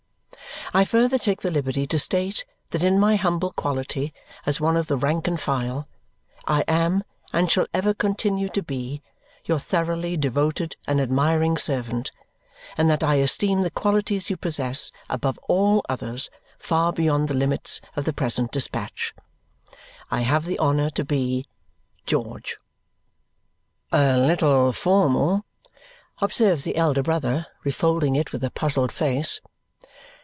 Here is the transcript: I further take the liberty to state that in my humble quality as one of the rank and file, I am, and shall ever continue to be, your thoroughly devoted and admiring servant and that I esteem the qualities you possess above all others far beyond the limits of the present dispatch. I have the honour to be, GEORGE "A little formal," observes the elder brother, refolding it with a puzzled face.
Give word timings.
I 0.73 0.85
further 0.85 1.17
take 1.17 1.41
the 1.41 1.51
liberty 1.51 1.85
to 1.87 1.99
state 1.99 2.45
that 2.69 2.81
in 2.81 2.97
my 2.97 3.17
humble 3.17 3.51
quality 3.51 4.13
as 4.45 4.61
one 4.61 4.77
of 4.77 4.87
the 4.87 4.95
rank 4.95 5.27
and 5.27 5.37
file, 5.37 5.85
I 6.47 6.61
am, 6.61 7.03
and 7.33 7.51
shall 7.51 7.67
ever 7.73 7.93
continue 7.93 8.47
to 8.47 8.63
be, 8.63 9.01
your 9.43 9.59
thoroughly 9.59 10.15
devoted 10.15 10.77
and 10.87 11.01
admiring 11.01 11.57
servant 11.57 12.09
and 12.77 12.89
that 12.89 13.03
I 13.03 13.15
esteem 13.15 13.63
the 13.63 13.69
qualities 13.69 14.29
you 14.29 14.37
possess 14.37 14.93
above 15.09 15.37
all 15.49 15.83
others 15.89 16.29
far 16.57 16.93
beyond 16.93 17.27
the 17.27 17.33
limits 17.33 17.81
of 17.97 18.05
the 18.05 18.13
present 18.13 18.51
dispatch. 18.53 19.13
I 20.09 20.21
have 20.21 20.45
the 20.45 20.57
honour 20.59 20.89
to 20.91 21.03
be, 21.03 21.43
GEORGE 22.05 22.59
"A 23.91 24.17
little 24.17 24.71
formal," 24.71 25.43
observes 26.21 26.63
the 26.63 26.77
elder 26.77 27.01
brother, 27.03 27.47
refolding 27.65 28.15
it 28.15 28.31
with 28.31 28.41
a 28.41 28.49
puzzled 28.51 28.93
face. 28.93 29.41